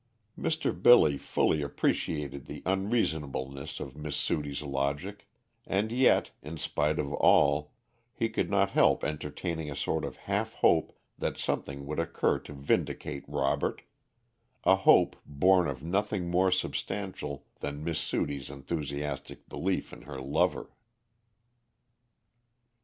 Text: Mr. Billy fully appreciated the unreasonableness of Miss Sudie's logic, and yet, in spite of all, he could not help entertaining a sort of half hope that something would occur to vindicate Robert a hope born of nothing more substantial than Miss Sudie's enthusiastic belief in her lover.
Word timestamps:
Mr. 0.35 0.71
Billy 0.73 1.15
fully 1.15 1.61
appreciated 1.61 2.47
the 2.47 2.63
unreasonableness 2.65 3.79
of 3.79 3.95
Miss 3.95 4.15
Sudie's 4.15 4.63
logic, 4.63 5.27
and 5.67 5.91
yet, 5.91 6.31
in 6.41 6.57
spite 6.57 6.97
of 6.97 7.13
all, 7.13 7.71
he 8.11 8.27
could 8.27 8.49
not 8.49 8.71
help 8.71 9.03
entertaining 9.03 9.69
a 9.69 9.75
sort 9.75 10.03
of 10.03 10.17
half 10.25 10.53
hope 10.55 10.97
that 11.19 11.37
something 11.37 11.85
would 11.85 11.99
occur 11.99 12.39
to 12.39 12.51
vindicate 12.53 13.25
Robert 13.27 13.83
a 14.63 14.75
hope 14.75 15.17
born 15.23 15.67
of 15.67 15.83
nothing 15.83 16.31
more 16.31 16.49
substantial 16.49 17.45
than 17.59 17.83
Miss 17.83 17.99
Sudie's 17.99 18.49
enthusiastic 18.49 19.47
belief 19.49 19.93
in 19.93 20.01
her 20.07 20.19
lover. 20.19 20.71